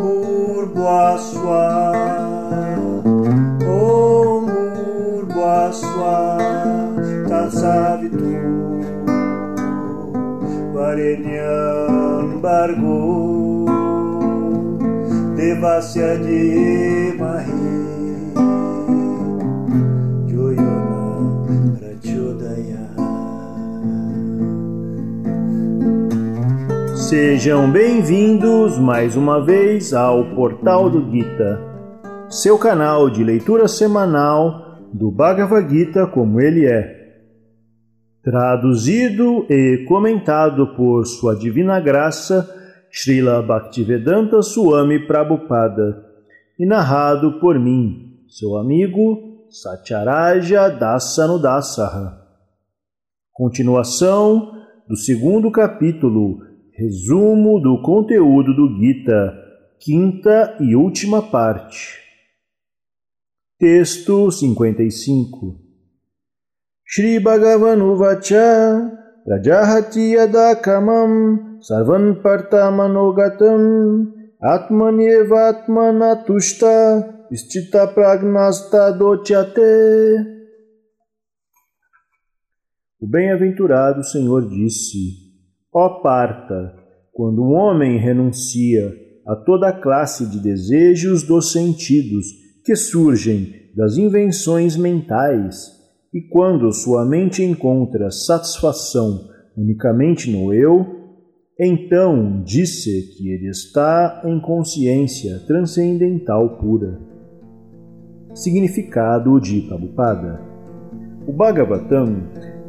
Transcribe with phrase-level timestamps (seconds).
[0.00, 1.64] Bhurbhaswa
[3.64, 4.44] Om
[4.76, 6.16] Bhurbhaswa
[7.28, 8.32] Tatsavitu
[10.74, 13.00] Varenyam Bargo
[15.36, 16.10] Devasya
[17.20, 17.49] Mahi Joyona
[27.10, 31.58] Sejam bem-vindos mais uma vez ao Portal do Gita,
[32.28, 37.16] seu canal de leitura semanal do Bhagavad Gita como ele é.
[38.22, 42.48] Traduzido e comentado por Sua Divina Graça,
[42.92, 46.06] Srila Bhaktivedanta Swami Prabhupada,
[46.56, 52.20] e narrado por mim, seu amigo Satyaraja Dasanudasaha.
[53.32, 54.52] Continuação
[54.88, 56.48] do segundo capítulo
[56.80, 59.36] Resumo do conteúdo do Gita,
[59.78, 61.98] quinta e última parte.
[63.58, 65.60] Texto 55
[66.86, 68.98] Shri Bhagavan Vacha
[69.28, 79.60] Rajahati Yadakamam Sarvan Partamanogatam Atmanyevatmana Tushta Istita Pragnasta Dochyate
[82.98, 85.29] O bem-aventurado Senhor disse
[85.72, 86.74] Ó parta,
[87.12, 88.92] quando um homem renuncia
[89.24, 92.26] a toda classe de desejos dos sentidos
[92.64, 95.80] que surgem das invenções mentais,
[96.12, 100.84] e quando sua mente encontra satisfação unicamente no eu,
[101.58, 106.98] então disse que ele está em consciência transcendental pura.
[108.34, 110.40] Significado de Prabhupada
[111.26, 112.22] O Bhagavatam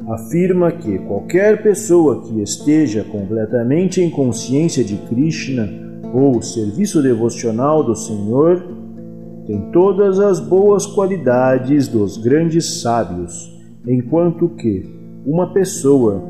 [0.10, 5.70] afirma que qualquer pessoa que esteja completamente em consciência de Krishna
[6.14, 8.64] ou serviço devocional do Senhor
[9.46, 14.86] tem todas as boas qualidades dos grandes sábios, enquanto que
[15.26, 16.22] uma pessoa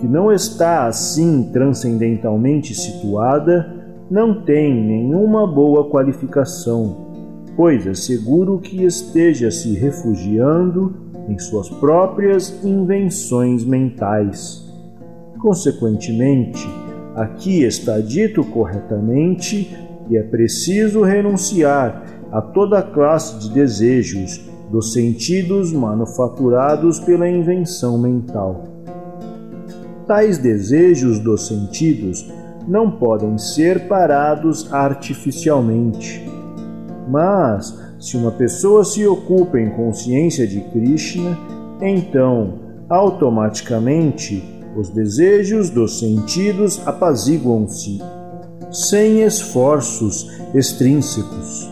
[0.00, 3.74] que não está assim transcendentalmente situada
[4.10, 7.08] não tem nenhuma boa qualificação,
[7.56, 14.66] pois é seguro que esteja se refugiando em suas próprias invenções mentais.
[15.38, 16.66] Consequentemente,
[17.14, 19.76] aqui está dito corretamente
[20.08, 22.02] que é preciso renunciar
[22.32, 24.40] a toda classe de desejos
[24.70, 28.64] dos sentidos manufaturados pela invenção mental.
[30.06, 32.26] Tais desejos dos sentidos
[32.66, 36.22] não podem ser parados artificialmente,
[37.08, 41.36] mas se uma pessoa se ocupa em consciência de Krishna,
[41.80, 42.58] então,
[42.88, 44.42] automaticamente,
[44.76, 48.00] os desejos dos sentidos apaziguam-se,
[48.70, 51.70] sem esforços extrínsecos.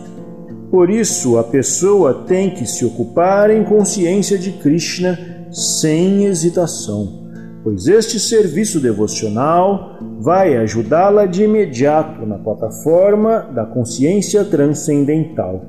[0.71, 5.17] Por isso, a pessoa tem que se ocupar em consciência de Krishna
[5.51, 7.29] sem hesitação,
[7.63, 15.63] pois este serviço devocional vai ajudá-la de imediato na plataforma da consciência transcendental.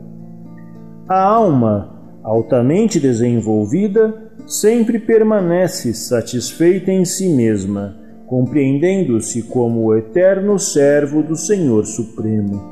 [1.06, 4.14] A alma, altamente desenvolvida,
[4.46, 12.62] sempre permanece satisfeita em si mesma, compreendendo-se como o eterno servo do Senhor Supremo.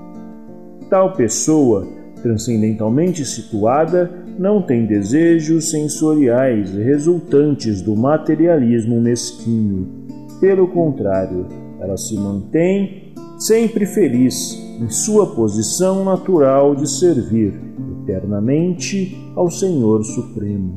[0.88, 1.86] Tal pessoa,
[2.22, 10.06] transcendentalmente situada, não tem desejos sensoriais resultantes do materialismo mesquinho.
[10.40, 11.46] Pelo contrário,
[11.80, 17.54] ela se mantém sempre feliz em sua posição natural de servir
[18.02, 20.76] eternamente ao Senhor Supremo.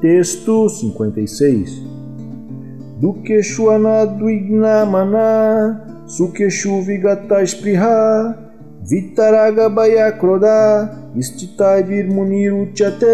[0.00, 1.82] Texto 56
[3.00, 8.38] Dukeshu anaduignamana Sukeshu vigataspriha
[8.82, 13.06] Vitaraga bayakroda Istitaidir muniruchate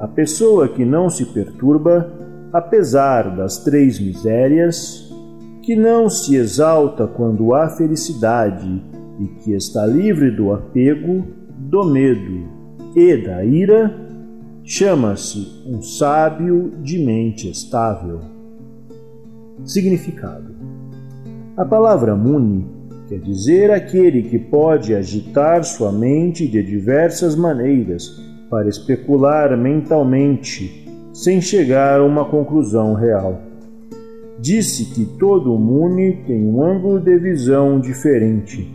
[0.00, 2.23] A pessoa que não se perturba,
[2.54, 5.12] apesar das três misérias,
[5.60, 8.80] que não se exalta quando há felicidade
[9.18, 12.48] e que está livre do apego, do medo
[12.94, 13.92] e da ira,
[14.62, 18.20] chama-se um sábio de mente estável.
[19.64, 20.54] Significado:
[21.56, 22.68] A palavra muni
[23.08, 30.83] quer dizer aquele que pode agitar sua mente de diversas maneiras para especular mentalmente
[31.14, 33.40] sem chegar a uma conclusão real
[34.38, 38.68] disse que todo Muni tem um ângulo de visão diferente.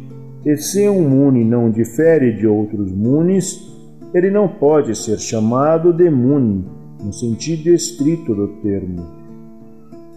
[0.44, 3.69] E se um Muni não difere de outros Munis,
[4.13, 6.65] ele não pode ser chamado de Muni,
[7.03, 9.06] no sentido estrito do termo.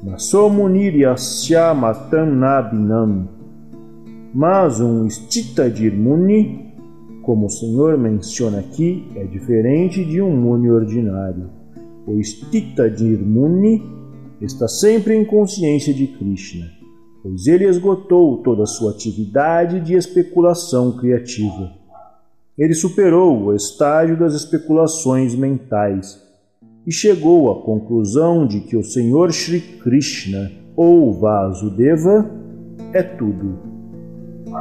[0.02, 1.16] Nasomunirya
[1.76, 3.28] matam nabinam.
[4.32, 6.72] Mas um Stitadir Muni,
[7.22, 11.61] como o Senhor menciona aqui, é diferente de um Muni ordinário.
[12.06, 13.82] O Stitadir Muni
[14.40, 16.66] está sempre em consciência de Krishna,
[17.22, 21.72] pois ele esgotou toda a sua atividade de especulação criativa.
[22.58, 26.20] Ele superou o estágio das especulações mentais
[26.86, 32.30] e chegou à conclusão de que o Senhor Shri Krishna ou Vasudeva
[32.92, 33.72] é tudo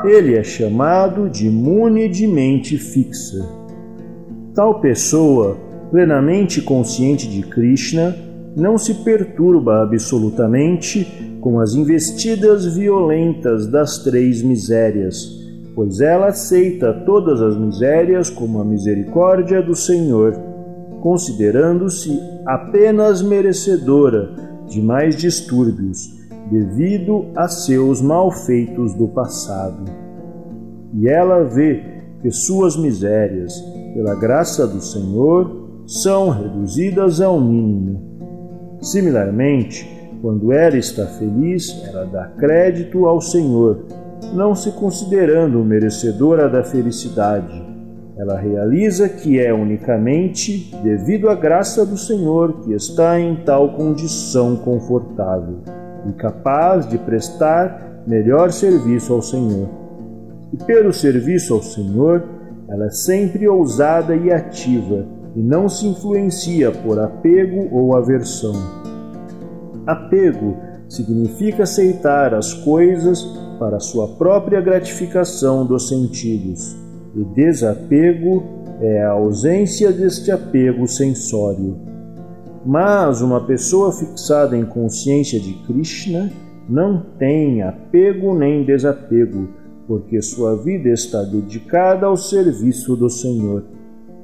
[0.06, 3.46] ele é chamado de imune de mente fixa.
[4.56, 5.58] Tal pessoa,
[5.92, 8.16] plenamente consciente de Krishna,
[8.56, 15.30] não se perturba absolutamente com as investidas violentas das três misérias,
[15.76, 20.34] pois ela aceita todas as misérias como a misericórdia do Senhor,
[21.02, 24.30] considerando-se apenas merecedora
[24.68, 29.86] de mais distúrbios devido a seus malfeitos do passado.
[30.94, 31.84] E ela vê
[32.22, 33.54] que suas misérias,
[33.94, 35.61] pela graça do Senhor,
[35.92, 38.00] são reduzidas ao mínimo.
[38.82, 43.88] Similarmente, quando ela está feliz, ela dá crédito ao Senhor,
[44.34, 47.62] não se considerando merecedora da felicidade.
[48.18, 54.56] Ela realiza que é unicamente devido à graça do Senhor que está em tal condição
[54.56, 55.60] confortável
[56.08, 59.68] e capaz de prestar melhor serviço ao Senhor.
[60.54, 62.24] E pelo serviço ao Senhor,
[62.70, 68.54] ela é sempre ousada e ativa e não se influencia por apego ou aversão.
[69.86, 70.58] Apego
[70.88, 73.24] significa aceitar as coisas
[73.58, 76.76] para sua própria gratificação dos sentidos,
[77.16, 78.44] e desapego
[78.82, 81.78] é a ausência deste apego sensório.
[82.66, 86.32] Mas uma pessoa fixada em consciência de Krishna
[86.68, 89.50] não tem apego nem desapego,
[89.88, 93.64] porque sua vida está dedicada ao serviço do Senhor.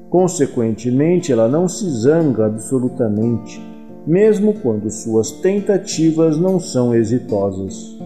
[0.10, 3.62] Consequentemente, ela não se zanga absolutamente,
[4.06, 7.98] mesmo quando suas tentativas não são exitosas.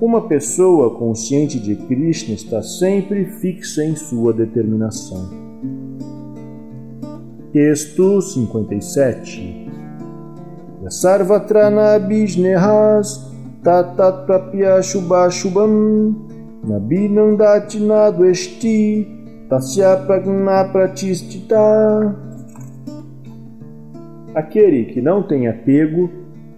[0.00, 5.28] Uma pessoa consciente de Krishna está sempre fixa em sua determinação.
[7.52, 9.70] Texto 57
[10.88, 13.30] Sarvatrana Bisnehas
[13.62, 16.16] Tatatapya Shubashubam
[16.66, 19.21] Nabinandati Nadwesti
[19.52, 22.16] Tasya Pragna Pratistita
[24.34, 26.08] Aquele que não tem apego,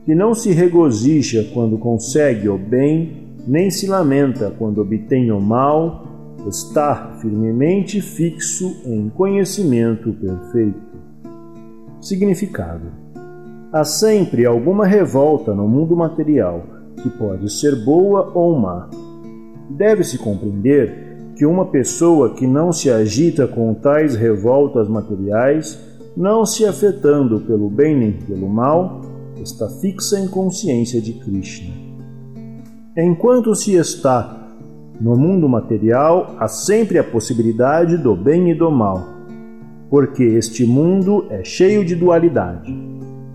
[0.05, 6.06] que não se regozija quando consegue o bem, nem se lamenta quando obtém o mal,
[6.46, 10.81] está firmemente fixo em conhecimento perfeito.
[12.00, 12.93] Significado
[13.73, 16.62] Há sempre alguma revolta no mundo material,
[17.02, 18.88] que pode ser boa ou má.
[19.69, 25.79] Deve-se compreender que uma pessoa que não se agita com tais revoltas materiais,
[26.17, 29.01] não se afetando pelo bem nem pelo mal,
[29.43, 31.75] está fixa em consciência de Krishna.
[32.97, 34.49] Enquanto se está
[35.01, 39.03] no mundo material, há sempre a possibilidade do bem e do mal,
[39.91, 42.73] porque este mundo é cheio de dualidade.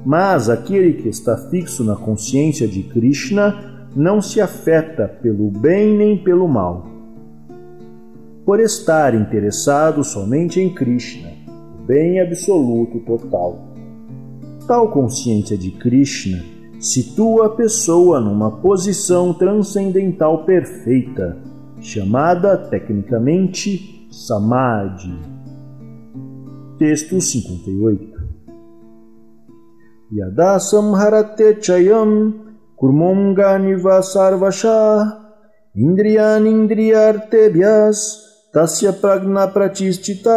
[0.05, 6.17] Mas aquele que está fixo na consciência de Krishna não se afeta pelo bem nem
[6.17, 6.88] pelo mal.
[8.46, 11.29] Por estar interessado somente em Krishna,
[11.79, 13.60] o bem absoluto total.
[14.67, 16.43] Tal consciência de Krishna
[16.79, 21.38] situa a pessoa numa posição transcendental perfeita,
[21.81, 25.19] chamada tecnicamente Samadhi.
[26.77, 28.19] Texto 58
[30.12, 32.34] Yada samharate chayam
[32.75, 35.19] kurmonganiva sarvasha
[35.75, 40.29] indriyan indriyartebhyas tasya pragna pratischita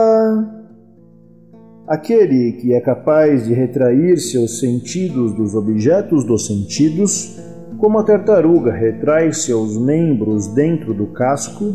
[1.89, 7.41] Aquele que é capaz de retrair seus sentidos dos objetos dos sentidos,
[7.79, 11.75] como a tartaruga retrai seus membros dentro do casco,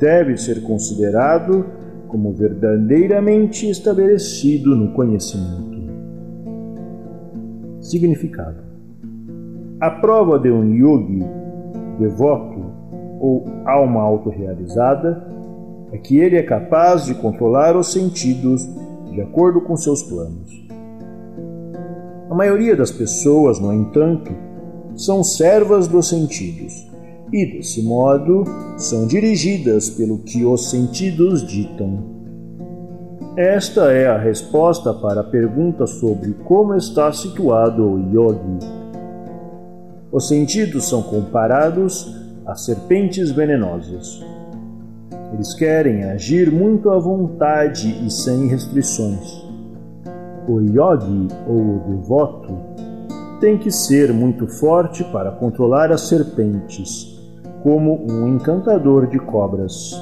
[0.00, 1.64] deve ser considerado
[2.08, 5.78] como verdadeiramente estabelecido no conhecimento.
[7.80, 8.64] Significado:
[9.80, 11.22] A prova de um yogi
[11.98, 12.60] devoto
[13.20, 15.39] ou alma autorrealizada
[15.92, 18.66] é que ele é capaz de controlar os sentidos
[19.10, 20.50] de acordo com seus planos.
[22.30, 24.30] A maioria das pessoas, no entanto,
[24.94, 26.88] são servas dos sentidos
[27.32, 28.44] e, desse modo,
[28.76, 32.20] são dirigidas pelo que os sentidos ditam.
[33.36, 38.58] Esta é a resposta para a pergunta sobre como está situado o yogi.
[40.12, 44.20] Os sentidos são comparados a serpentes venenosas.
[45.32, 49.44] Eles querem agir muito à vontade e sem restrições.
[50.48, 52.58] O yogi ou o devoto
[53.40, 57.18] tem que ser muito forte para controlar as serpentes,
[57.62, 59.92] como um encantador de cobras.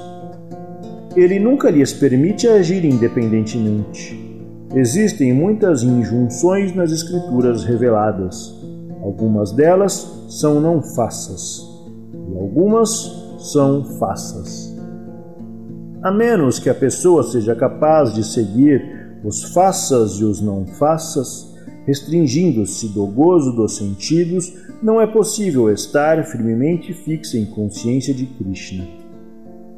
[1.14, 4.28] Ele nunca lhes permite agir independentemente.
[4.74, 8.54] Existem muitas injunções nas escrituras reveladas.
[9.02, 11.62] Algumas delas são não faças
[12.30, 12.88] e algumas
[13.38, 14.67] são faças.
[16.00, 21.56] A menos que a pessoa seja capaz de seguir os faças e os não faças,
[21.86, 28.84] restringindo-se do gozo dos sentidos, não é possível estar firmemente fixa em consciência de Krishna.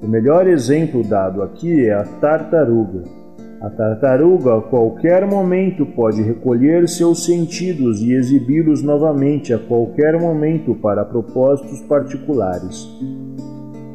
[0.02, 3.02] O melhor exemplo dado aqui é a tartaruga.
[3.62, 10.74] A tartaruga a qualquer momento pode recolher seus sentidos e exibi-los novamente a qualquer momento
[10.74, 12.86] para propósitos particulares.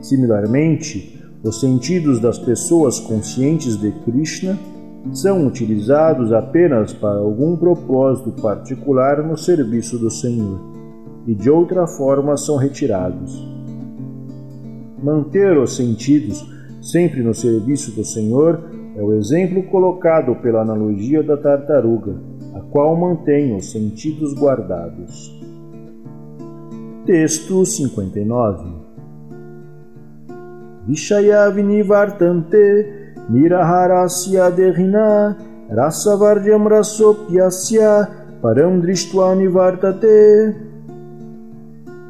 [0.01, 1.14] Similarmente,
[1.47, 4.57] os sentidos das pessoas conscientes de Krishna
[5.13, 10.59] são utilizados apenas para algum propósito particular no serviço do Senhor,
[11.27, 13.47] e de outra forma são retirados.
[15.03, 16.43] Manter os sentidos
[16.81, 18.59] sempre no serviço do Senhor
[18.95, 22.15] é o exemplo colocado pela analogia da tartaruga,
[22.55, 25.31] a qual mantém os sentidos guardados.
[27.05, 28.74] Texto 59
[30.87, 32.85] Vishayavinivartante
[33.29, 35.35] Niraharasya derina
[35.69, 38.07] Rasavarjam rasopyasya
[38.41, 39.33] Param drishtva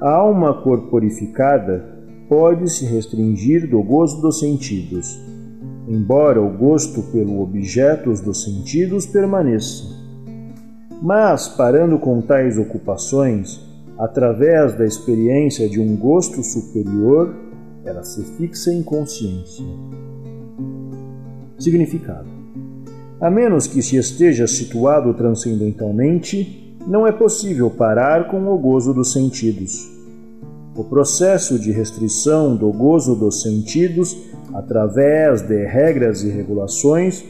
[0.02, 1.86] A alma corporificada
[2.28, 5.18] pode se restringir do gozo dos sentidos,
[5.88, 9.86] embora o gosto pelo objetos dos sentidos permaneça.
[11.02, 13.62] Mas, parando com tais ocupações,
[13.98, 17.34] através da experiência de um gosto superior,
[17.86, 19.64] ela se fixa em consciência.
[21.58, 22.28] Significado:
[23.22, 29.14] A menos que se esteja situado transcendentalmente, não é possível parar com o gozo dos
[29.14, 29.92] sentidos.
[30.76, 34.18] O processo de restrição do gozo dos sentidos
[34.54, 37.24] através de regras e regulações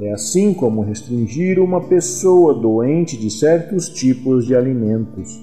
[0.00, 5.40] é assim como restringir uma pessoa doente de certos tipos de alimentos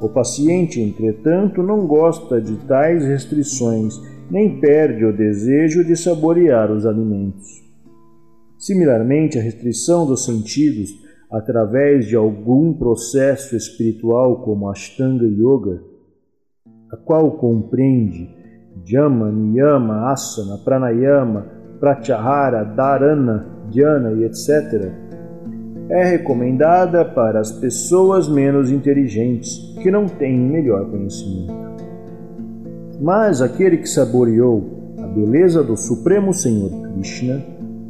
[0.00, 3.94] o paciente, entretanto, não gosta de tais restrições,
[4.30, 7.64] nem perde o desejo de saborear os alimentos.
[8.58, 10.90] Similarmente, a restrição dos sentidos
[11.30, 15.82] através de algum processo espiritual como Ashtanga Yoga,
[16.90, 18.28] a qual compreende
[18.84, 21.46] Jama, Niyama, Asana, Pranayama,
[21.80, 25.05] Pratyahara, Dharana, Dhyana e etc.,
[25.88, 31.54] é recomendada para as pessoas menos inteligentes, que não têm melhor conhecimento.
[33.00, 37.42] Mas aquele que saboreou a beleza do Supremo Senhor Krishna,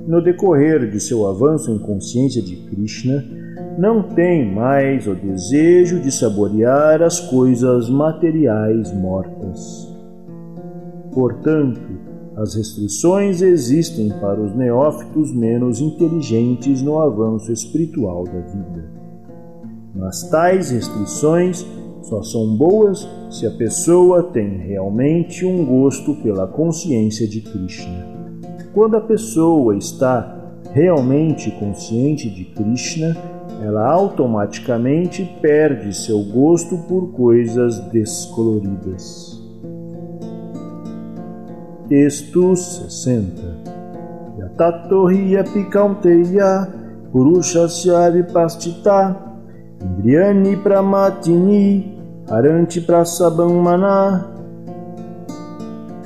[0.07, 3.25] no decorrer de seu avanço em consciência de Krishna,
[3.79, 9.87] não tem mais o desejo de saborear as coisas materiais mortas.
[11.13, 11.81] Portanto,
[12.37, 18.91] as restrições existem para os neófitos menos inteligentes no avanço espiritual da vida.
[19.95, 21.65] Mas tais restrições
[22.03, 28.07] só são boas se a pessoa tem realmente um gosto pela consciência de Krishna.
[28.75, 30.37] Quando a pessoa está
[30.75, 33.17] realmente consciente de Krishna,
[33.63, 39.36] ela automaticamente perde seu gosto por coisas descoloridas.
[41.89, 43.43] Texto 60
[44.39, 46.67] Yatatohi apikaunteya
[47.13, 49.17] purushasya vipastita
[49.81, 51.97] indriyani pramatini
[52.29, 54.25] aranti prasabamana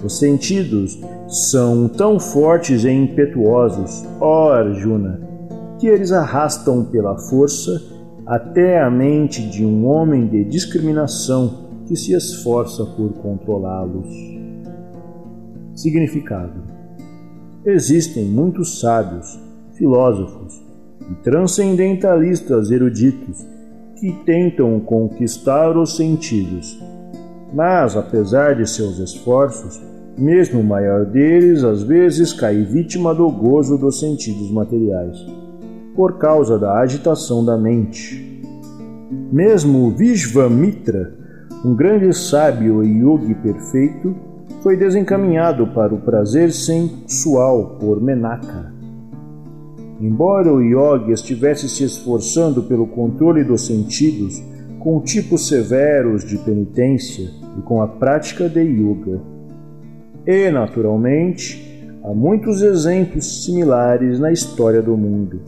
[0.04, 5.20] Os sentidos são tão fortes e impetuosos, ó Arjuna,
[5.78, 7.80] que eles arrastam pela força
[8.26, 14.39] até a mente de um homem de discriminação que se esforça por controlá-los.
[15.80, 16.60] Significado:
[17.64, 19.40] Existem muitos sábios,
[19.78, 20.62] filósofos
[21.10, 23.46] e transcendentalistas eruditos
[23.98, 26.78] que tentam conquistar os sentidos,
[27.54, 29.80] mas, apesar de seus esforços,
[30.18, 35.16] mesmo o maior deles às vezes cai vítima do gozo dos sentidos materiais,
[35.96, 38.44] por causa da agitação da mente.
[39.32, 41.14] Mesmo Vishvamitra,
[41.64, 44.29] um grande sábio e yogi perfeito,
[44.62, 48.72] foi desencaminhado para o prazer sensual por Menaka.
[50.00, 54.42] Embora o yogi estivesse se esforçando pelo controle dos sentidos,
[54.78, 59.20] com tipos severos de penitência e com a prática de yoga.
[60.26, 65.40] E, naturalmente, há muitos exemplos similares na história do mundo.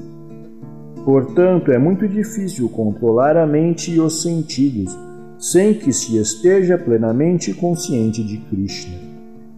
[1.05, 4.97] Portanto, é muito difícil controlar a mente e os sentidos
[5.43, 8.97] sem que se esteja plenamente consciente de Krishna.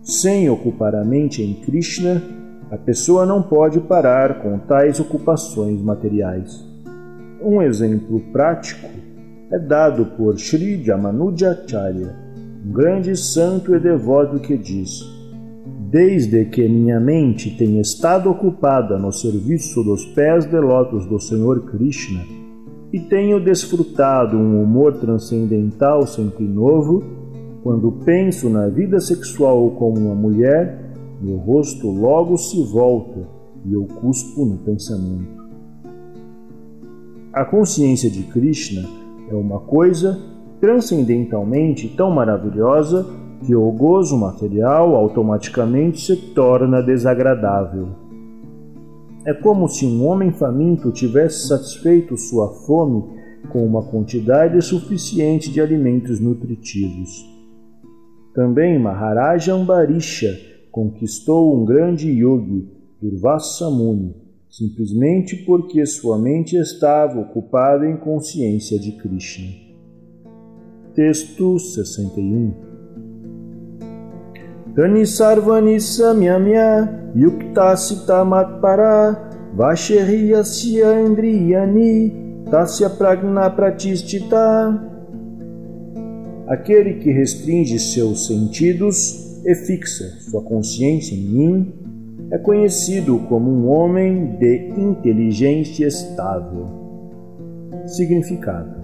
[0.03, 2.23] Sem ocupar a mente em Krishna,
[2.71, 6.67] a pessoa não pode parar com tais ocupações materiais.
[7.43, 8.89] Um exemplo prático
[9.53, 12.17] é dado por Sri Jamanujacharya,
[12.65, 15.03] um grande santo e devoto que diz:
[15.91, 21.61] Desde que minha mente tem estado ocupada no serviço dos pés de lótus do Senhor
[21.67, 22.44] Krishna
[22.95, 27.03] e tenho desfrutado um humor transcendental sempre novo,
[27.61, 33.29] quando penso na vida sexual como uma mulher, meu rosto logo se volta
[33.65, 35.43] e eu cuspo no pensamento.
[37.33, 38.89] A consciência de Krishna
[39.29, 40.17] é uma coisa
[40.61, 43.05] transcendentalmente tão maravilhosa
[43.45, 48.04] que o gozo material automaticamente se torna desagradável.
[49.25, 53.03] É como se um homem faminto tivesse satisfeito sua fome
[53.51, 57.25] com uma quantidade suficiente de alimentos nutritivos.
[58.35, 60.37] Também Maharaja Ambarisha
[60.71, 62.69] conquistou um grande yogi,
[63.01, 64.15] Durvasa Muni,
[64.51, 69.53] simplesmente porque sua mente estava ocupada em consciência de Krishna.
[70.95, 72.64] Texto 61
[74.77, 82.13] Tani sarvani samyamya yukta sita matpara vasheriyasya indriyani
[82.51, 84.45] tasya pragna pratistita
[86.47, 91.73] Aquele que restringe seus sentidos e fixa sua consciência em mim,
[92.31, 96.67] é conhecido como um homem de inteligência estável.
[97.87, 98.84] Significado: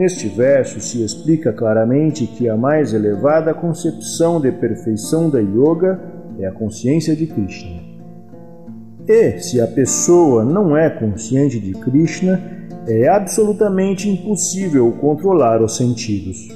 [0.00, 6.00] Neste verso se explica claramente que a mais elevada concepção de perfeição da yoga
[6.38, 7.82] é a consciência de Krishna.
[9.06, 12.40] E se a pessoa não é consciente de Krishna,
[12.88, 16.48] é absolutamente impossível controlar os sentidos.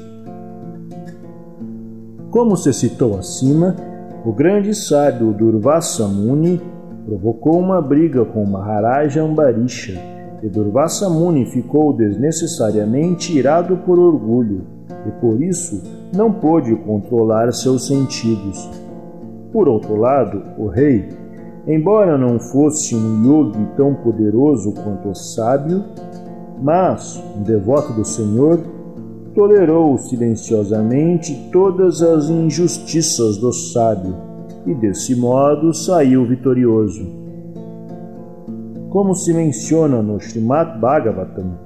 [2.31, 3.77] Como se citou acima,
[4.25, 6.63] o grande sábio Durvasa Muni
[7.05, 10.14] provocou uma briga com Maharaja Ambarisha
[10.45, 14.67] e Muni ficou desnecessariamente irado por orgulho
[15.07, 15.83] e por isso
[16.15, 18.69] não pôde controlar seus sentidos.
[19.51, 21.09] Por outro lado, o rei,
[21.67, 25.83] embora não fosse um yogi tão poderoso quanto o sábio,
[26.61, 28.61] mas um devoto do Senhor,
[29.35, 34.15] tolerou silenciosamente todas as injustiças do sábio
[34.67, 37.24] e, desse modo, saiu vitorioso.
[38.95, 41.59] Como se menciona no Srimad Bhagavatam,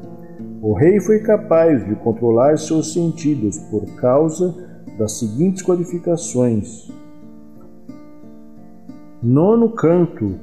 [0.62, 4.54] o rei foi capaz de controlar seus sentidos por causa
[4.98, 6.90] das seguintes qualificações.
[9.22, 10.36] Nono canto,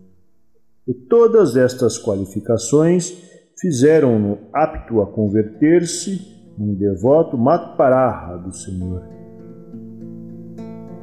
[0.88, 3.12] E todas estas qualificações
[3.60, 6.20] fizeram-no apto a converter-se
[6.58, 9.04] num devoto Matparaha do Senhor.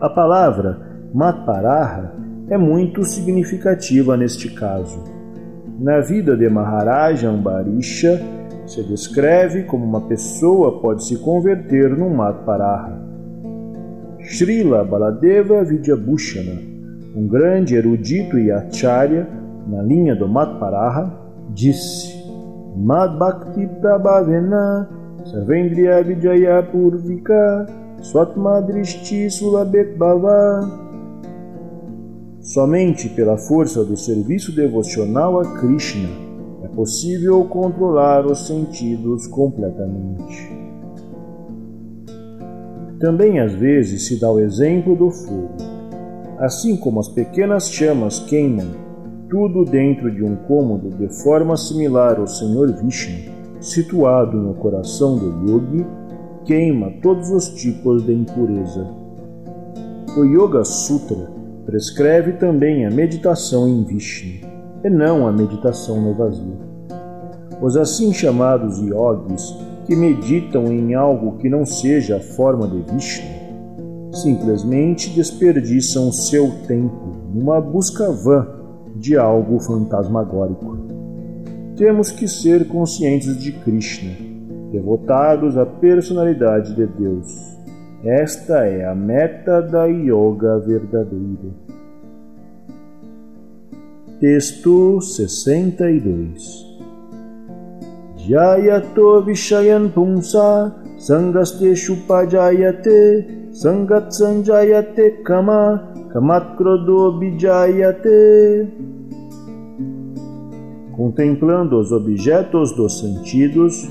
[0.01, 2.15] A palavra Matparaha
[2.49, 5.03] é muito significativa neste caso.
[5.79, 8.21] Na vida de Maharaja Ambarisha,
[8.69, 13.01] se descreve como uma pessoa pode se converter num Matparaha.
[14.21, 16.61] Srila Baladeva Vidyabhushana,
[17.17, 19.27] um grande erudito e acharya
[19.67, 21.11] na linha do Matparaha,
[21.51, 22.15] disse
[22.77, 24.89] Madbhakti Prabhavena
[25.25, 27.67] Sarvendriya Vijaya Purvika
[28.03, 29.97] Swatma Drishti Sulabet
[32.41, 36.28] Somente pela força do serviço devocional a Krishna
[36.79, 40.49] possível controlar os sentidos completamente.
[43.01, 45.57] Também às vezes se dá o exemplo do fogo.
[46.39, 48.69] Assim como as pequenas chamas queimam
[49.29, 55.51] tudo dentro de um cômodo de forma similar ao Senhor Vishnu, situado no coração do
[55.51, 55.85] yogi,
[56.45, 58.87] queima todos os tipos de impureza.
[60.17, 61.29] O Yoga Sutra
[61.67, 64.47] prescreve também a meditação em Vishnu,
[64.85, 66.68] e não a meditação no vazio.
[67.61, 73.27] Os assim chamados yogis que meditam em algo que não seja a forma de Vishnu,
[74.13, 78.47] simplesmente desperdiçam seu tempo numa busca vã
[78.95, 80.77] de algo fantasmagórico.
[81.77, 84.15] Temos que ser conscientes de Krishna,
[84.71, 87.59] devotados à personalidade de Deus.
[88.05, 91.51] Esta é a meta da yoga verdadeira.
[94.21, 96.68] Texto 62
[98.29, 105.81] Jayato Vishayan Pumsa Sangasteshu Pajayate Sangat Sanjayate Kama
[106.13, 108.69] Kamat Krodo Bijayate
[110.95, 113.89] Contemplando os objetos dos sentidos,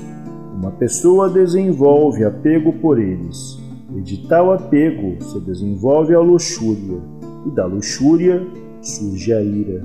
[0.54, 3.58] uma pessoa desenvolve apego por eles,
[3.96, 7.00] e de tal apego se desenvolve a luxúria,
[7.46, 8.46] e da luxúria
[8.82, 9.82] surge a ira.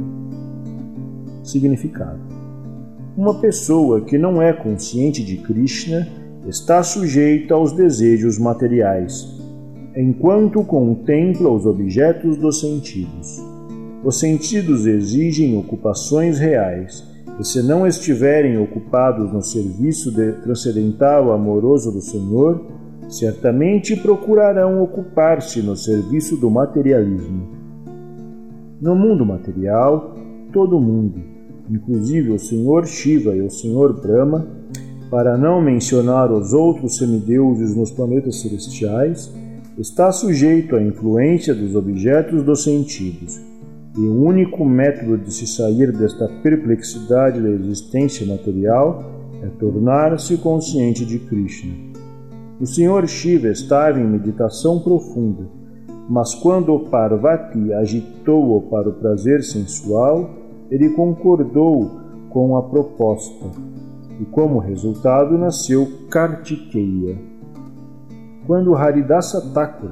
[1.44, 2.43] Significado
[3.16, 6.08] uma pessoa que não é consciente de Krishna
[6.48, 9.40] está sujeita aos desejos materiais,
[9.96, 13.40] enquanto contempla os objetos dos sentidos.
[14.04, 17.08] Os sentidos exigem ocupações reais,
[17.40, 22.66] e se não estiverem ocupados no serviço transcendental amoroso do Senhor,
[23.08, 27.48] certamente procurarão ocupar-se no serviço do materialismo.
[28.82, 30.16] No mundo material,
[30.52, 31.33] todo mundo,
[31.70, 34.48] inclusive o Senhor Shiva e o Senhor Brahma,
[35.10, 39.32] para não mencionar os outros semideuses nos planetas celestiais,
[39.78, 43.40] está sujeito à influência dos objetos dos sentidos,
[43.96, 49.04] e o único método de se sair desta perplexidade da existência material
[49.44, 51.74] é tornar-se consciente de Krishna.
[52.60, 55.44] O Senhor Shiva estava em meditação profunda,
[56.10, 60.30] mas quando Parvati agitou-o para o prazer sensual,
[60.74, 61.92] ele concordou
[62.32, 63.46] com a proposta
[64.20, 67.16] e, como resultado, nasceu Kartikeya.
[68.48, 69.92] Quando Haridasa Thakur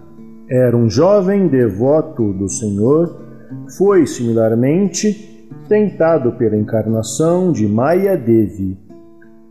[0.49, 3.15] era um jovem devoto do Senhor,
[3.77, 8.75] foi similarmente tentado pela encarnação de Maya Devi,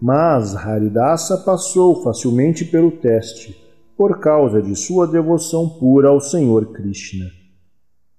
[0.03, 3.57] mas Haridasa passou facilmente pelo teste
[3.97, 7.27] por causa de sua devoção pura ao Senhor Krishna.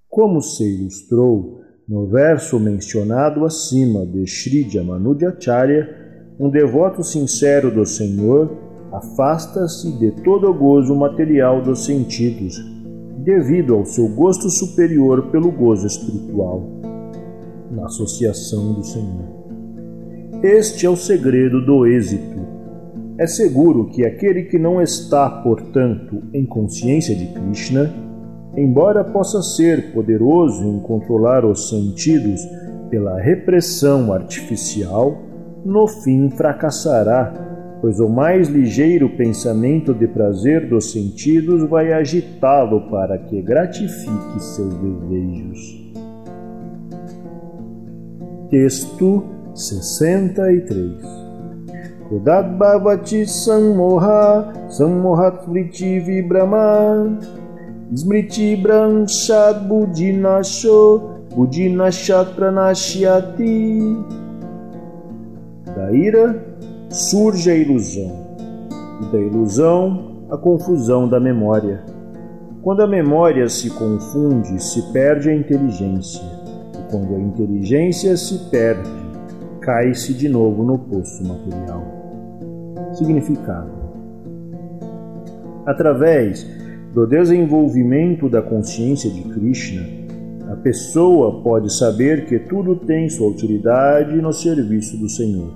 [0.08, 1.61] Como se ilustrou,
[1.92, 5.90] no verso mencionado acima de Sri Jamanudjacharya,
[6.40, 8.50] um devoto sincero do Senhor
[8.94, 12.56] afasta-se de todo o gozo material dos sentidos,
[13.18, 16.66] devido ao seu gosto superior pelo gozo espiritual,
[17.70, 20.40] na associação do Senhor.
[20.42, 22.40] Este é o segredo do êxito.
[23.20, 27.94] É seguro que aquele que não está, portanto, em consciência de Krishna,
[28.56, 32.42] embora possa ser poderoso em controlar os sentidos
[32.90, 35.18] pela repressão artificial,
[35.64, 37.34] no fim fracassará,
[37.80, 44.74] pois o mais ligeiro pensamento de prazer dos sentidos vai agitá-lo para que gratifique seus
[44.76, 45.82] desejos.
[48.50, 49.24] Texto
[49.56, 51.02] 63
[52.10, 57.18] Kudat Bhavati Sammoha Sammohat Vritti Vibrama
[57.94, 61.02] Smriti Branchad Budinasho
[61.36, 62.38] Budinashat.
[65.76, 66.42] Da ira
[66.90, 68.12] surge a ilusão,
[69.02, 71.84] e da ilusão a confusão da memória.
[72.62, 76.24] Quando a memória se confunde, se perde a inteligência,
[76.74, 78.90] e quando a inteligência se perde,
[79.60, 81.84] cai-se de novo no poço material.
[82.94, 83.72] Significado:
[85.66, 86.61] Através
[86.94, 89.88] do desenvolvimento da consciência de Krishna,
[90.52, 95.54] a pessoa pode saber que tudo tem sua utilidade no serviço do Senhor.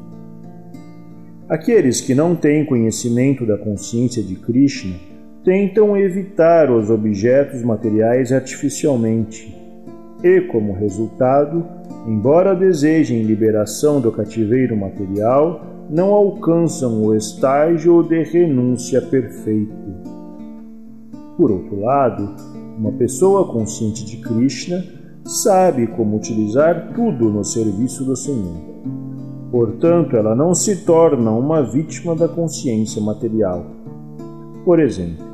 [1.49, 4.95] Aqueles que não têm conhecimento da consciência de Krishna
[5.43, 9.53] tentam evitar os objetos materiais artificialmente
[10.23, 11.65] e, como resultado,
[12.07, 19.84] embora desejem liberação do cativeiro material, não alcançam o estágio de renúncia perfeito.
[21.37, 22.33] Por outro lado,
[22.77, 24.83] uma pessoa consciente de Krishna
[25.25, 28.55] sabe como utilizar tudo no serviço do Senhor.
[29.51, 33.65] Portanto, ela não se torna uma vítima da consciência material.
[34.63, 35.25] Por exemplo,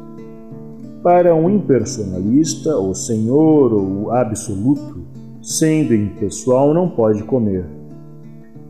[1.04, 5.02] para um impersonalista, o Senhor ou o Absoluto,
[5.42, 7.66] sendo impessoal, não pode comer.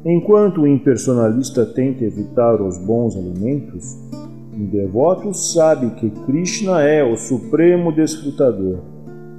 [0.06, 3.98] Enquanto o impersonalista tenta evitar os bons alimentos,
[4.54, 8.80] o devoto sabe que Krishna é o supremo desfrutador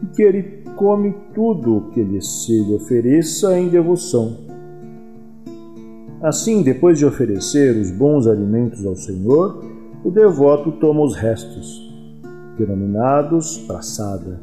[0.03, 4.38] e que ele come tudo o que lhe se lhe ofereça em devoção.
[6.22, 9.62] Assim, depois de oferecer os bons alimentos ao Senhor,
[10.05, 11.92] o devoto toma os restos,
[12.59, 14.40] denominados praçada.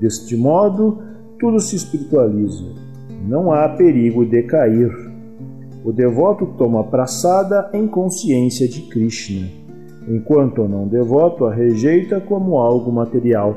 [0.00, 0.98] Deste modo,
[1.38, 2.64] tudo se espiritualiza.
[3.26, 5.07] Não há perigo de cair.
[5.84, 9.46] O devoto toma praçada em consciência de Krishna,
[10.08, 13.56] enquanto o não devoto a rejeita como algo material.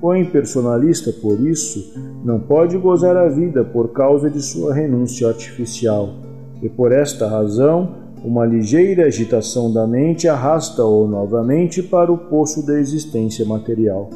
[0.00, 6.10] O impersonalista, por isso, não pode gozar a vida por causa de sua renúncia artificial,
[6.62, 12.78] e por esta razão uma ligeira agitação da mente arrasta-o novamente para o poço da
[12.78, 14.10] existência material.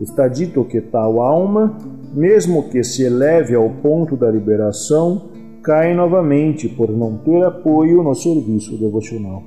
[0.00, 1.76] Está dito que tal alma,
[2.14, 5.28] mesmo que se eleve ao ponto da liberação,
[5.62, 9.42] cai novamente por não ter apoio no serviço devocional.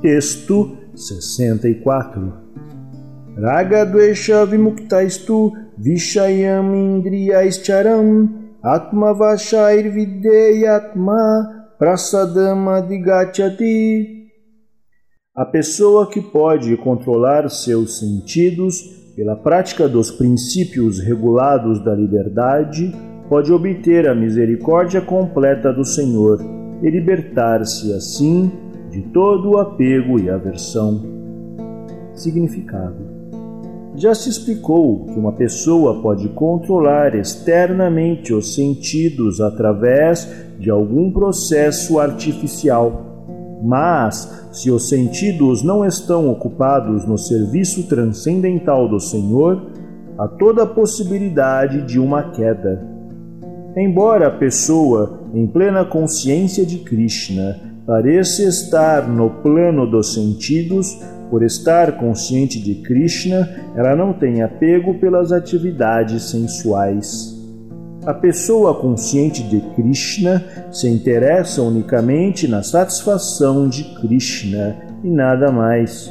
[0.00, 2.32] Texto 64
[3.38, 8.28] Raga Dvesha Vimuktaistu Vishayam Indriyaischaram
[8.62, 14.26] Atma Vashair Videyatma prasadama digachati.
[15.34, 18.80] A pessoa que pode controlar seus sentidos
[19.14, 22.92] pela prática dos princípios regulados da liberdade
[23.28, 26.38] pode obter a misericórdia completa do Senhor
[26.82, 28.50] e libertar-se assim
[28.90, 31.02] de todo o apego e aversão.
[32.14, 32.96] Significado:
[33.94, 41.98] Já se explicou que uma pessoa pode controlar externamente os sentidos através de algum processo
[41.98, 43.04] artificial.
[43.62, 49.72] Mas, se os sentidos não estão ocupados no serviço transcendental do Senhor,
[50.18, 52.95] há toda a possibilidade de uma queda.
[53.76, 61.42] Embora a pessoa, em plena consciência de Krishna, pareça estar no plano dos sentidos, por
[61.42, 67.36] estar consciente de Krishna, ela não tem apego pelas atividades sensuais.
[68.06, 76.10] A pessoa consciente de Krishna se interessa unicamente na satisfação de Krishna e nada mais.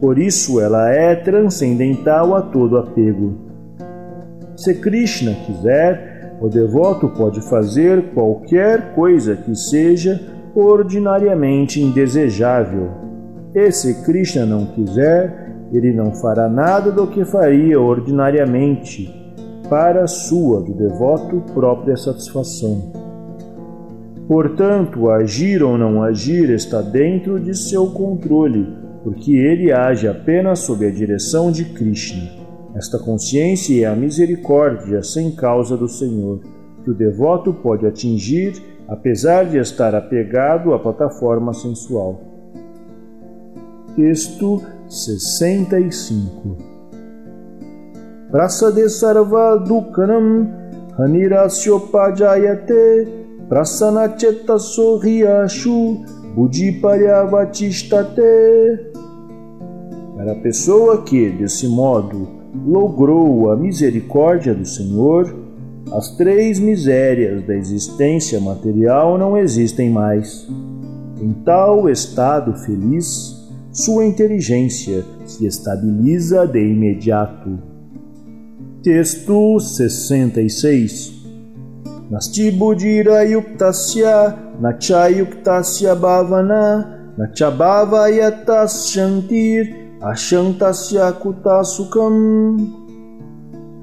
[0.00, 3.34] Por isso ela é transcendental a todo apego.
[4.56, 10.20] Se Krishna quiser, o devoto pode fazer qualquer coisa que seja
[10.54, 12.90] ordinariamente indesejável.
[13.54, 19.12] E se Krishna não quiser, ele não fará nada do que faria ordinariamente
[19.68, 22.92] para sua, do devoto, própria satisfação.
[24.28, 28.66] Portanto, agir ou não agir está dentro de seu controle,
[29.02, 32.43] porque ele age apenas sob a direção de Krishna.
[32.74, 36.40] Esta consciência é a misericórdia sem causa do Senhor,
[36.82, 42.20] que o devoto pode atingir apesar de estar apegado à plataforma sensual.
[43.96, 46.74] Texto 65
[48.34, 50.50] prasade sarva dukkanam
[50.98, 53.06] hanirasyopajayate
[53.48, 58.20] prasanachetaso hiyashu buddhiparyavachistate.
[60.16, 62.26] Para a pessoa que, desse modo,
[62.66, 65.34] logrou a misericórdia do Senhor,
[65.92, 70.46] as três misérias da existência material não existem mais.
[71.20, 73.34] Em tal estado feliz,
[73.72, 77.58] sua inteligência se estabiliza de imediato
[78.82, 81.12] Texto 66
[82.10, 92.56] Nastibudira yuktasya nachayuktasya bhavana nachabhavayatas shantir ashantasya kutasukam.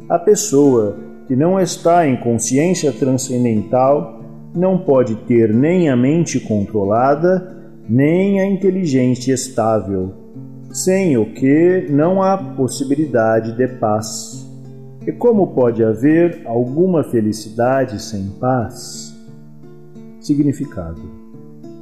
[0.07, 0.95] A pessoa
[1.27, 4.21] que não está em consciência transcendental
[4.53, 7.57] não pode ter nem a mente controlada,
[7.89, 10.13] nem a inteligência estável,
[10.71, 14.47] sem o que não há possibilidade de paz.
[15.07, 19.11] E como pode haver alguma felicidade sem paz?
[20.19, 21.01] Significado: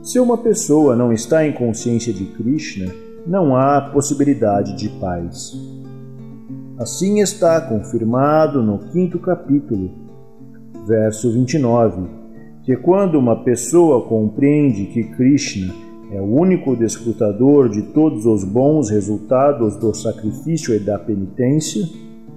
[0.02, 2.89] Se uma pessoa não está em consciência de Krishna,
[3.25, 5.53] não há possibilidade de paz.
[6.77, 9.91] Assim está confirmado no quinto capítulo,
[10.88, 12.08] verso 29,
[12.63, 15.73] que quando uma pessoa compreende que Krishna
[16.12, 21.86] é o único desfrutador de todos os bons resultados do sacrifício e da penitência,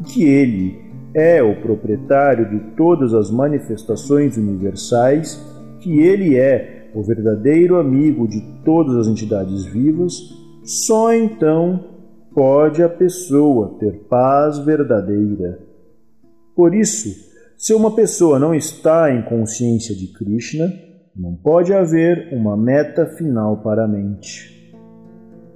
[0.05, 0.77] que ele
[1.15, 5.41] é o proprietário de todas as manifestações universais,
[5.81, 11.85] que ele é o verdadeiro amigo de todas as entidades vivas, só então
[12.35, 15.59] pode a pessoa ter paz verdadeira.
[16.55, 17.09] Por isso,
[17.57, 20.73] se uma pessoa não está em consciência de Krishna,
[21.15, 24.73] não pode haver uma meta final para a mente.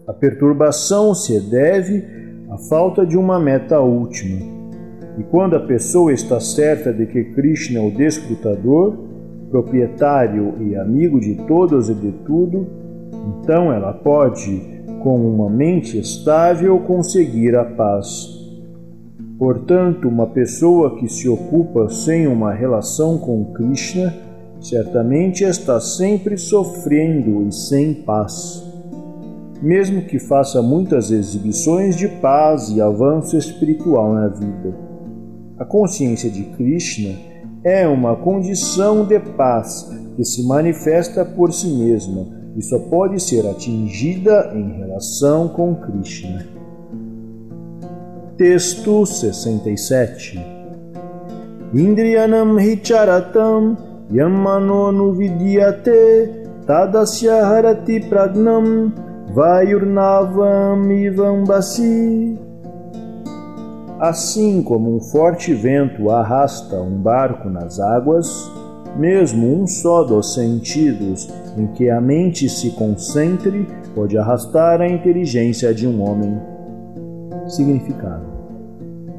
[0.07, 2.05] A perturbação se deve
[2.51, 4.41] à falta de uma meta última.
[5.19, 8.97] E quando a pessoa está certa de que Krishna é o desfrutador,
[9.51, 14.61] proprietário e amigo de todos e de tudo, então ela pode,
[15.03, 18.35] com uma mente estável, conseguir a paz.
[19.39, 24.15] Portanto, uma pessoa que se ocupa sem uma relação com Krishna
[24.61, 28.65] certamente está sempre sofrendo e sem paz.
[29.63, 34.75] Mesmo que faça muitas exibições de paz e avanço espiritual na vida.
[35.59, 37.15] A consciência de Krishna
[37.63, 43.47] é uma condição de paz que se manifesta por si mesma e só pode ser
[43.47, 46.47] atingida em relação com Krishna.
[48.37, 50.41] Texto 67
[51.75, 53.77] Indriyanam Hicharatam
[54.11, 56.31] Yamanonuvidyate
[56.67, 58.93] tadasya harati pragnam
[59.35, 62.39] vayurnavam ivambasi.
[63.99, 68.29] Assim como um forte vento arrasta um barco nas águas,
[68.99, 75.75] mesmo um só dos sentidos em que a mente se concentre pode arrastar a inteligência
[75.75, 76.39] de um homem.
[77.49, 78.37] Significado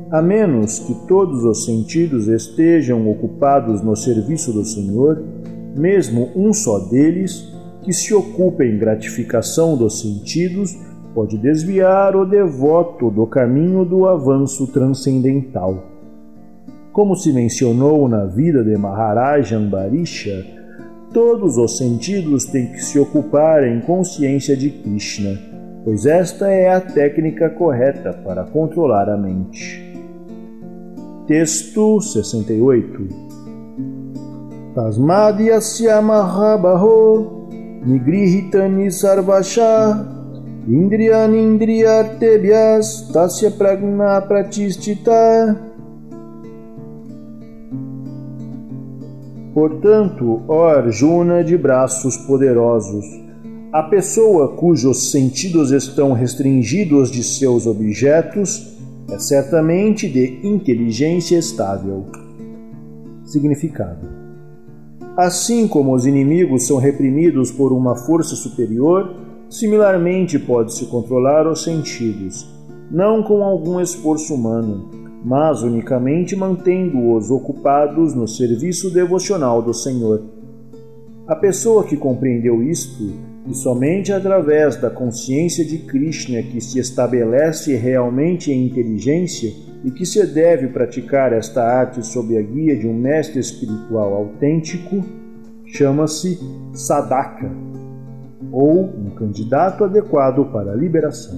[0.10, 5.22] a menos que todos os sentidos estejam ocupados no serviço do Senhor,
[5.76, 10.78] mesmo um só deles, que se ocupa em gratificação dos sentidos,
[11.14, 15.97] pode desviar o devoto do caminho do avanço transcendental.
[16.98, 20.44] Como se mencionou na vida de Maharaja Ambarisha,
[21.14, 25.38] todos os sentidos têm que se ocupar em consciência de Krishna,
[25.86, 29.96] pois esta é a técnica correta para controlar a mente.
[31.28, 33.08] Texto 68
[34.74, 37.48] Tasmadyasya mahabaho
[37.86, 40.04] nigrihitani sarvasha
[40.68, 45.67] indriyani indriyartebhyas tasya pragna pratistita
[49.58, 53.04] Portanto, ó Arjuna de braços poderosos,
[53.74, 58.78] a pessoa cujos sentidos estão restringidos de seus objetos
[59.10, 62.06] é certamente de inteligência estável.
[63.24, 64.08] Significado:
[65.18, 69.12] Assim como os inimigos são reprimidos por uma força superior,
[69.50, 72.48] similarmente pode-se controlar os sentidos,
[72.92, 80.24] não com algum esforço humano, mas unicamente mantendo-os ocupados no serviço devocional do Senhor.
[81.28, 83.12] A pessoa que compreendeu isto
[83.46, 89.52] e somente através da consciência de Krishna que se estabelece realmente em inteligência
[89.84, 95.04] e que se deve praticar esta arte sob a guia de um mestre espiritual autêntico,
[95.66, 96.40] chama-se
[96.74, 97.52] sadaka,
[98.50, 101.38] ou um candidato adequado para a liberação.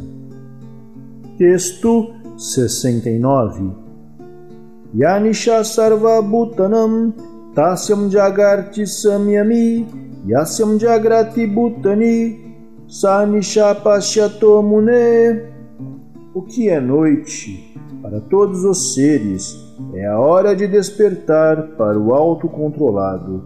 [1.40, 3.74] Texto 69
[4.96, 7.14] Yanisha Sarva Bhutanam
[7.54, 9.86] Tasyam Jagarti Samyami
[10.26, 12.50] Yasyam Jagrati Bhutani
[12.88, 15.50] Sanisha Pashyato Mune.
[16.34, 19.58] O que é noite para todos os seres
[19.94, 23.44] é a hora de despertar para o autocontrolado,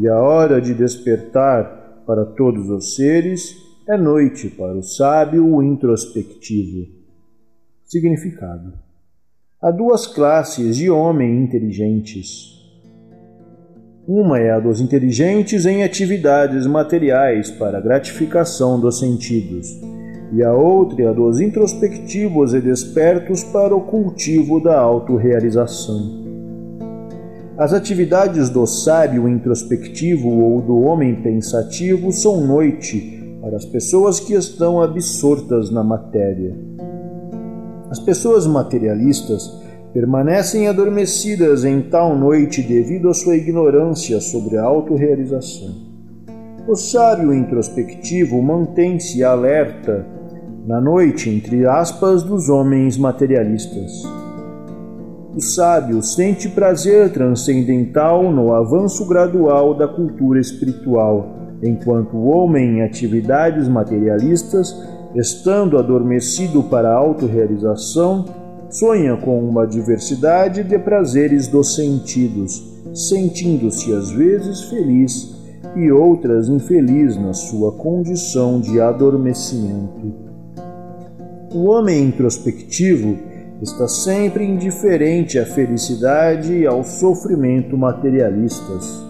[0.00, 3.56] e a hora de despertar para todos os seres
[3.88, 6.97] é noite para o sábio introspectivo.
[7.88, 8.74] Significado:
[9.60, 12.58] Há duas classes de homens inteligentes
[14.10, 19.78] uma é a dos inteligentes em atividades materiais para gratificação dos sentidos,
[20.32, 26.24] e a outra é a dos introspectivos e despertos para o cultivo da autorrealização.
[27.58, 34.32] As atividades do sábio introspectivo ou do homem pensativo são noite para as pessoas que
[34.32, 36.67] estão absortas na matéria.
[37.90, 39.50] As pessoas materialistas
[39.92, 45.88] permanecem adormecidas em tal noite devido à sua ignorância sobre a autorrealização.
[46.68, 50.04] O sábio introspectivo mantém-se alerta
[50.66, 54.02] na noite, entre aspas, dos homens materialistas.
[55.34, 62.82] O sábio sente prazer transcendental no avanço gradual da cultura espiritual, enquanto o homem em
[62.82, 64.76] atividades materialistas,
[65.14, 68.24] estando adormecido para a autorrealização,
[68.70, 72.62] sonha com uma diversidade de prazeres dos sentidos,
[72.94, 75.36] sentindo-se às vezes feliz
[75.74, 80.28] e outras infeliz na sua condição de adormecimento.
[81.54, 83.16] O homem introspectivo
[83.62, 89.02] está sempre indiferente à felicidade e ao sofrimento materialistas.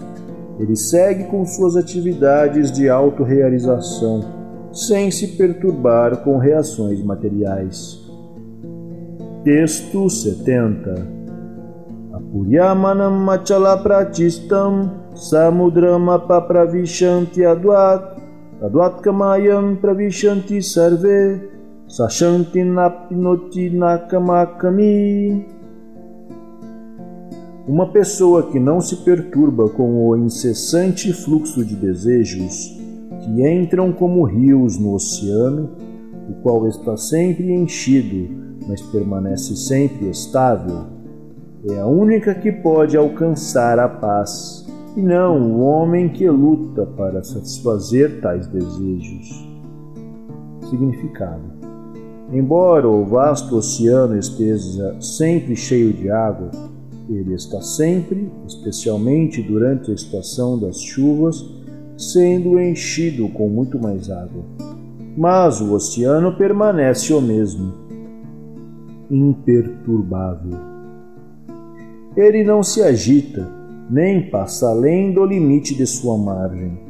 [0.58, 4.37] Ele segue com suas atividades de autorrealização,
[4.78, 7.98] sem se perturbar com reações materiais.
[9.42, 11.18] Texto 70
[12.12, 16.06] Apuryamanam machala pratistam samudram
[16.46, 21.48] pravishanti advat kamayam pravishanti sarve
[21.88, 25.46] Sashanti Napinoti Nakamakami.
[27.66, 32.77] Uma pessoa que não se perturba com o incessante fluxo de desejos
[33.28, 35.70] que entram como rios no oceano,
[36.30, 38.34] o qual está sempre enchido,
[38.66, 40.86] mas permanece sempre estável,
[41.68, 44.66] é a única que pode alcançar a paz,
[44.96, 49.46] e não o homem que luta para satisfazer tais desejos.
[50.70, 51.58] Significado
[52.32, 56.50] Embora o vasto oceano esteja sempre cheio de água,
[57.08, 61.42] ele está sempre, especialmente durante a estação das chuvas,
[61.98, 64.42] sendo enchido com muito mais água.
[65.16, 67.74] Mas o oceano permanece o mesmo,
[69.10, 70.56] imperturbável.
[72.16, 73.46] Ele não se agita,
[73.90, 76.88] nem passa além do limite de sua margem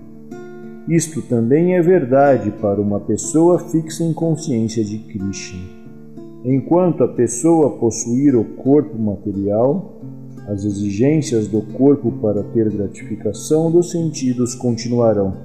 [0.89, 5.61] isto também é verdade para uma pessoa fixa em consciência de Krishna.
[6.43, 9.98] Enquanto a pessoa possuir o corpo material,
[10.49, 15.37] as exigências do corpo para ter gratificação dos sentidos continuarão.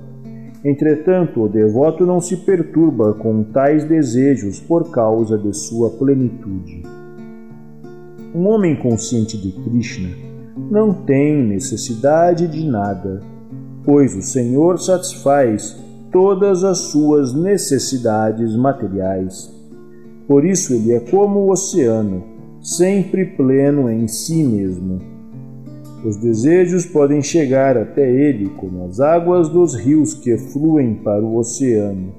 [0.66, 6.82] Entretanto, o devoto não se perturba com tais desejos por causa de sua plenitude.
[8.34, 10.10] Um homem consciente de Krishna
[10.72, 13.22] não tem necessidade de nada
[13.84, 15.78] pois o Senhor satisfaz
[16.12, 19.51] todas as suas necessidades materiais.
[20.28, 22.24] Por isso ele é como o oceano,
[22.64, 25.01] sempre pleno em si mesmo.
[26.05, 31.38] Os desejos podem chegar até ele como as águas dos rios que fluem para o
[31.38, 32.14] oceano,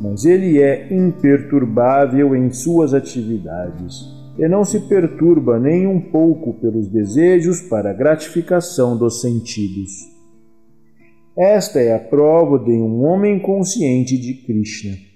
[0.00, 6.88] mas ele é imperturbável em suas atividades e não se perturba nem um pouco pelos
[6.88, 10.12] desejos para a gratificação dos sentidos.
[11.36, 15.13] Esta é a prova de um homem consciente de Krishna.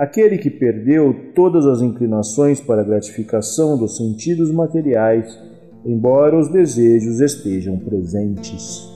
[0.00, 5.38] Aquele que perdeu todas as inclinações para a gratificação dos sentidos materiais,
[5.84, 8.90] embora os desejos estejam presentes.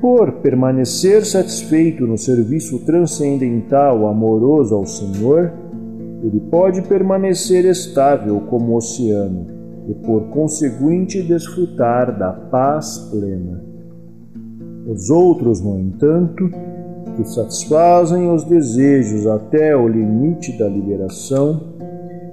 [0.00, 5.52] Por permanecer satisfeito no serviço transcendental amoroso ao Senhor,
[6.22, 9.48] ele pode permanecer estável como o oceano
[9.86, 13.62] e, por conseguinte, desfrutar da paz plena.
[14.86, 16.50] Os outros, no entanto,
[17.16, 21.60] que satisfazem os desejos até o limite da liberação,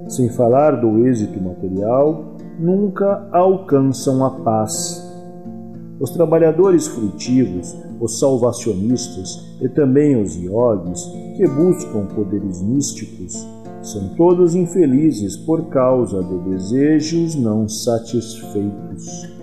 [0.08, 5.06] sem falar do êxito material, nunca alcançam a paz.
[6.00, 11.04] Os trabalhadores frutivos, os salvacionistas e também os yogis
[11.36, 13.46] que buscam poderes místicos
[13.82, 19.39] são todos infelizes por causa de desejos não satisfeitos.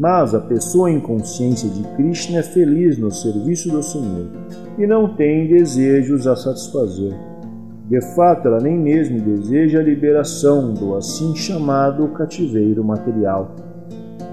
[0.00, 4.28] Mas a pessoa em consciência de Krishna é feliz no serviço do Senhor
[4.78, 7.12] e não tem desejos a satisfazer.
[7.86, 13.54] De fato, ela nem mesmo deseja a liberação do assim chamado cativeiro material.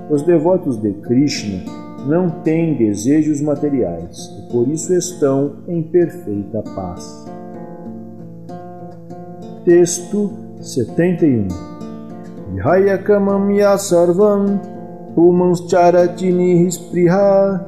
[0.09, 1.65] Os devotos de Krishna
[2.07, 7.30] não têm desejos materiais e por isso estão em perfeita paz.
[9.65, 11.49] Texto 71
[12.53, 14.76] Vihayakamam Yasarvam
[15.18, 17.59] pumanscharachini spriha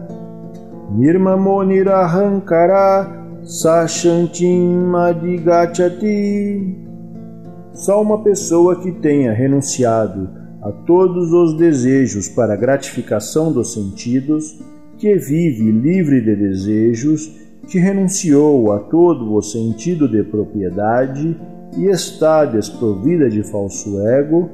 [0.95, 6.77] nirmamo nirahankara Sashantim Adigachati.
[7.73, 10.29] Só uma pessoa que tenha renunciado
[10.61, 14.59] a todos os desejos para gratificação dos sentidos,
[14.99, 17.35] que vive livre de desejos,
[17.67, 21.35] que renunciou a todo o sentido de propriedade
[21.75, 24.51] e está desprovida de falso ego,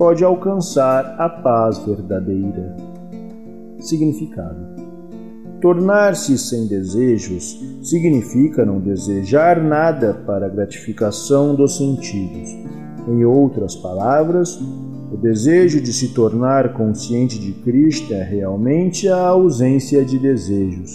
[0.00, 2.74] pode alcançar a paz verdadeira.
[3.80, 4.56] Significado:
[5.60, 12.48] Tornar-se sem desejos significa não desejar nada para a gratificação dos sentidos.
[13.06, 14.58] Em outras palavras,
[15.12, 20.94] o desejo de se tornar consciente de Cristo é realmente a ausência de desejos.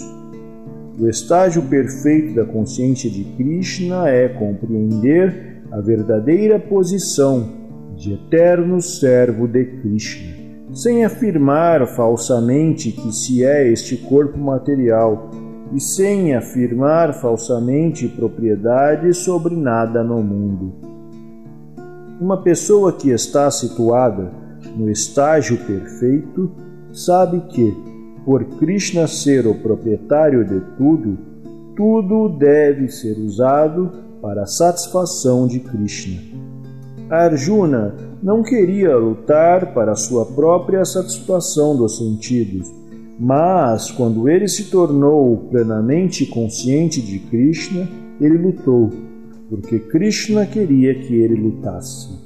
[0.98, 7.55] O estágio perfeito da consciência de Krishna é compreender a verdadeira posição
[7.96, 10.34] de eterno servo de Krishna,
[10.72, 15.30] sem afirmar falsamente que se é este corpo material
[15.72, 20.74] e sem afirmar falsamente propriedade sobre nada no mundo.
[22.20, 24.30] Uma pessoa que está situada
[24.76, 26.50] no estágio perfeito
[26.92, 27.74] sabe que,
[28.24, 31.18] por Krishna ser o proprietário de tudo,
[31.76, 33.90] tudo deve ser usado
[34.20, 36.35] para a satisfação de Krishna.
[37.10, 42.68] Arjuna não queria lutar para sua própria satisfação dos sentidos,
[43.18, 47.88] mas quando ele se tornou plenamente consciente de Krishna,
[48.20, 48.90] ele lutou
[49.48, 52.18] porque Krishna queria que ele lutasse.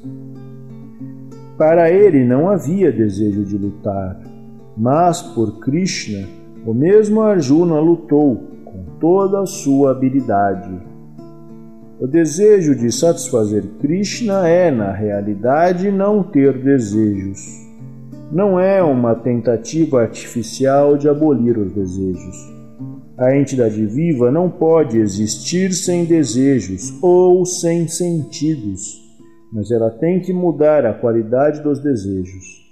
[1.56, 4.18] Para ele não havia desejo de lutar,
[4.76, 6.26] mas por Krishna,
[6.64, 10.70] o mesmo Arjuna lutou com toda a sua habilidade.
[12.00, 17.38] O desejo de satisfazer Krishna é, na realidade, não ter desejos.
[18.32, 22.36] Não é uma tentativa artificial de abolir os desejos.
[23.18, 28.98] A entidade viva não pode existir sem desejos ou sem sentidos,
[29.52, 32.66] mas ela tem que mudar a qualidade dos desejos.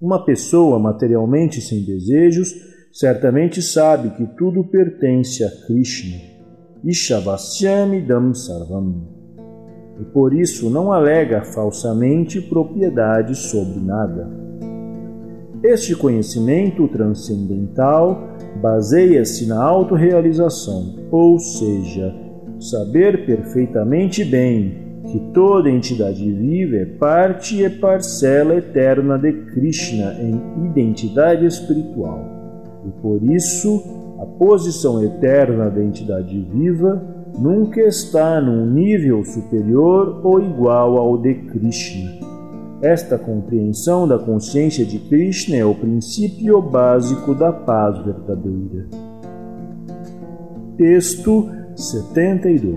[0.00, 2.54] Uma pessoa materialmente sem desejos
[2.92, 6.27] certamente sabe que tudo pertence a Krishna.
[6.84, 9.02] Ishavasyami Dam Sarvam.
[10.00, 14.30] E por isso não alega falsamente propriedade sobre nada.
[15.62, 18.28] Este conhecimento transcendental
[18.62, 22.14] baseia-se na autorrealização, ou seja,
[22.60, 30.66] saber perfeitamente bem que toda entidade viva é parte e parcela eterna de Krishna em
[30.66, 32.24] identidade espiritual.
[32.86, 33.97] E por isso,
[34.38, 37.02] posição eterna da entidade viva
[37.38, 42.18] nunca está num nível superior ou igual ao de Krishna.
[42.80, 48.86] Esta compreensão da consciência de Krishna é o princípio básico da paz verdadeira.
[50.76, 52.76] Texto 72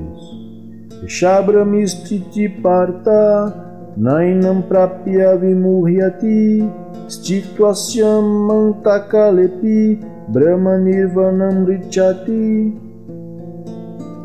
[1.05, 6.68] Shabramistriti Parta Nainam Prapya Vimurhyati
[7.07, 12.73] Stitvasyam Mantakalepi Brahma Nirvanam Richati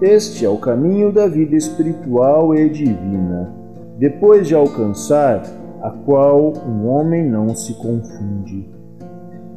[0.01, 3.53] Este é o caminho da vida espiritual e divina.
[3.99, 5.43] Depois de alcançar
[5.83, 8.71] a qual um homem não se confunde.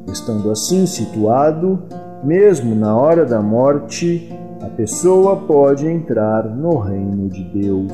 [0.07, 1.83] Estando assim situado,
[2.23, 7.93] mesmo na hora da morte, a pessoa pode entrar no reino de Deus.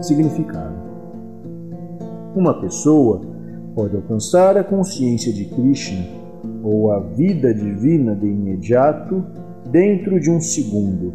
[0.00, 0.74] Significado:
[2.34, 3.20] Uma pessoa
[3.72, 6.19] pode alcançar a consciência de Krishna
[6.62, 9.24] ou a vida divina de imediato
[9.70, 11.12] dentro de um segundo.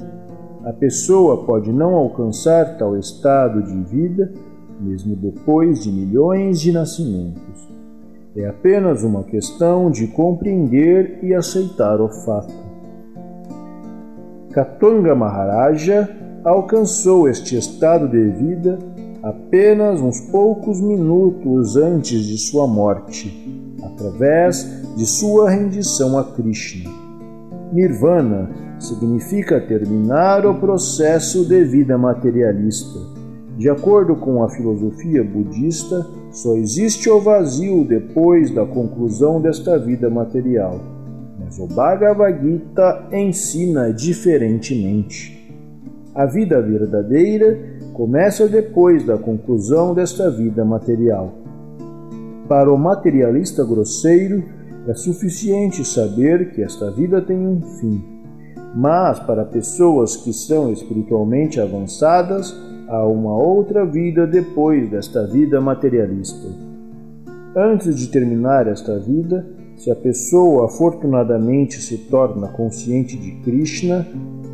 [0.64, 4.32] A pessoa pode não alcançar tal estado de vida
[4.80, 7.68] mesmo depois de milhões de nascimentos.
[8.36, 12.54] É apenas uma questão de compreender e aceitar o fato.
[14.52, 16.10] Katonga Maharaja
[16.44, 18.78] alcançou este estado de vida
[19.24, 26.90] apenas uns poucos minutos antes de sua morte, através de sua rendição a Krishna.
[27.72, 33.16] Nirvana significa terminar o processo de vida materialista
[33.58, 40.10] de acordo com a filosofia budista, só existe o vazio depois da conclusão desta vida
[40.10, 40.82] material.
[41.40, 45.34] Mas o Bhagavad Gita ensina diferentemente.
[46.14, 47.58] A vida verdadeira
[47.94, 51.34] começa depois da conclusão desta vida material.
[52.50, 54.44] Para o materialista grosseiro,
[54.88, 58.04] é suficiente saber que esta vida tem um fim.
[58.76, 62.54] Mas para pessoas que são espiritualmente avançadas,
[62.88, 66.48] a uma outra vida depois desta vida materialista.
[67.56, 69.46] Antes de terminar esta vida,
[69.78, 74.06] se a pessoa afortunadamente se torna consciente de Krishna,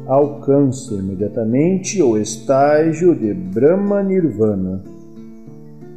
[0.08, 4.82] alcança imediatamente o estágio de Brahma Nirvana.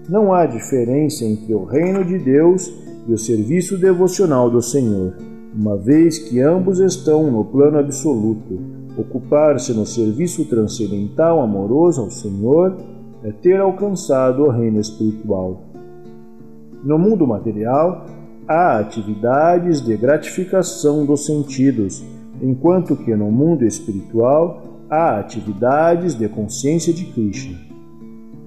[0.08, 5.14] Não há diferença entre o reino de Deus e o serviço devocional do Senhor,
[5.54, 8.58] uma vez que ambos estão no plano absoluto.
[8.96, 12.76] Ocupar-se no serviço transcendental amoroso ao Senhor
[13.22, 15.62] é ter alcançado o reino espiritual.
[16.82, 18.06] No mundo material,
[18.46, 22.04] há atividades de gratificação dos sentidos,
[22.42, 27.58] enquanto que no mundo espiritual há atividades de consciência de Krishna.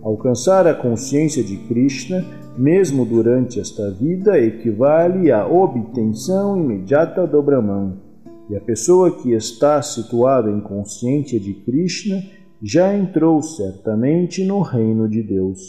[0.03, 2.23] Alcançar a consciência de Krishna,
[2.57, 7.97] mesmo durante esta vida, equivale à obtenção imediata do Brahman.
[8.49, 12.21] E a pessoa que está situada em consciência de Krishna
[12.61, 15.59] já entrou certamente no reino de Deus.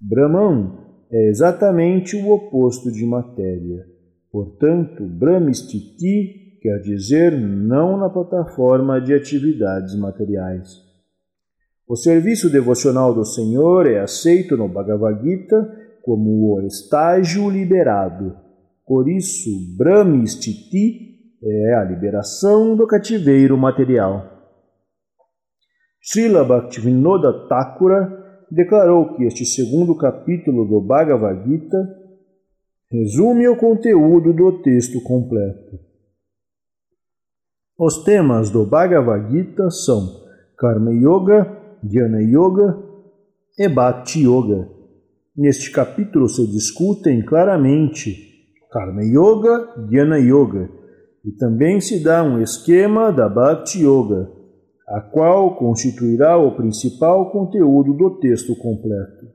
[0.00, 0.72] Brahman
[1.10, 3.84] é exatamente o oposto de matéria.
[4.30, 10.87] Portanto, Brahmistiti quer dizer não na plataforma de atividades materiais.
[11.88, 18.36] O serviço devocional do Senhor é aceito no Bhagavad Gita como o estágio liberado.
[18.86, 24.22] Por isso, Brahmistiti é a liberação do cativeiro material.
[26.02, 31.78] Srila Bhaktivinoda Thakura declarou que este segundo capítulo do Bhagavad Gita
[32.90, 35.78] resume o conteúdo do texto completo.
[37.78, 40.28] Os temas do Bhagavad Gita são
[40.58, 42.78] Karma Yoga, Jnana Yoga
[43.58, 44.68] e Bhakti Yoga.
[45.36, 48.28] Neste capítulo se discutem claramente
[48.70, 50.68] Karma Yoga, Jnana Yoga,
[51.24, 54.30] e também se dá um esquema da Bhakti Yoga,
[54.88, 59.26] a qual constituirá o principal conteúdo do texto completo.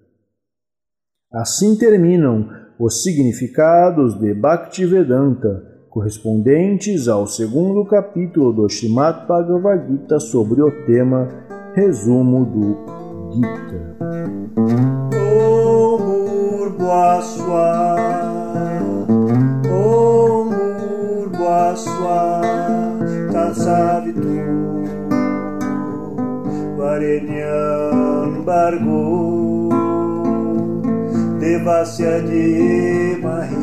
[1.32, 10.62] Assim terminam os significados de Bhaktivedanta, correspondentes ao segundo capítulo do Srimad Bhagavad Gita sobre
[10.62, 11.43] o tema
[11.76, 12.78] Resumo do
[13.34, 13.84] Gita.
[26.78, 29.70] Varenyam Bargo
[31.40, 33.63] Devasya de Mahi